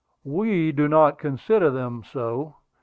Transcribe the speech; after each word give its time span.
"We 0.25 0.71
do 0.71 0.87
not 0.87 1.19
consider 1.19 1.69
them 1.69 2.01
so. 2.03 2.55